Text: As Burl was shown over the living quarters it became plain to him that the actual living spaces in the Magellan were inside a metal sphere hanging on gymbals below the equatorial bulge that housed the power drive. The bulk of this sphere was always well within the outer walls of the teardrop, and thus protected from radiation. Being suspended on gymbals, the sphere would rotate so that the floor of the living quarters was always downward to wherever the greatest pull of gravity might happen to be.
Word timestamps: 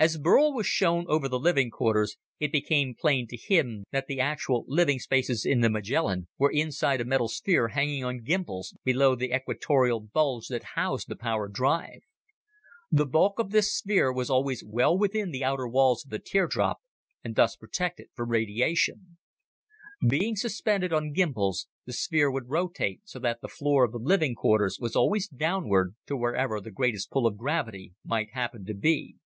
As 0.00 0.16
Burl 0.16 0.52
was 0.52 0.64
shown 0.64 1.06
over 1.08 1.26
the 1.28 1.40
living 1.40 1.70
quarters 1.72 2.16
it 2.38 2.52
became 2.52 2.94
plain 2.94 3.26
to 3.26 3.36
him 3.36 3.82
that 3.90 4.06
the 4.06 4.20
actual 4.20 4.64
living 4.68 5.00
spaces 5.00 5.44
in 5.44 5.58
the 5.58 5.68
Magellan 5.68 6.28
were 6.38 6.52
inside 6.52 7.00
a 7.00 7.04
metal 7.04 7.26
sphere 7.26 7.70
hanging 7.74 8.04
on 8.04 8.22
gymbals 8.22 8.76
below 8.84 9.16
the 9.16 9.34
equatorial 9.34 9.98
bulge 9.98 10.46
that 10.50 10.76
housed 10.76 11.08
the 11.08 11.16
power 11.16 11.48
drive. 11.48 12.02
The 12.92 13.06
bulk 13.06 13.40
of 13.40 13.50
this 13.50 13.74
sphere 13.74 14.12
was 14.12 14.30
always 14.30 14.62
well 14.64 14.96
within 14.96 15.32
the 15.32 15.42
outer 15.42 15.66
walls 15.66 16.04
of 16.04 16.12
the 16.12 16.20
teardrop, 16.20 16.78
and 17.24 17.34
thus 17.34 17.56
protected 17.56 18.06
from 18.14 18.28
radiation. 18.30 19.18
Being 20.08 20.36
suspended 20.36 20.92
on 20.92 21.12
gymbals, 21.12 21.66
the 21.86 21.92
sphere 21.92 22.30
would 22.30 22.48
rotate 22.50 23.00
so 23.02 23.18
that 23.18 23.40
the 23.40 23.48
floor 23.48 23.82
of 23.84 23.90
the 23.90 23.98
living 23.98 24.36
quarters 24.36 24.78
was 24.78 24.94
always 24.94 25.26
downward 25.26 25.96
to 26.06 26.16
wherever 26.16 26.60
the 26.60 26.70
greatest 26.70 27.10
pull 27.10 27.26
of 27.26 27.36
gravity 27.36 27.94
might 28.04 28.30
happen 28.30 28.64
to 28.66 28.74
be. 28.74 29.16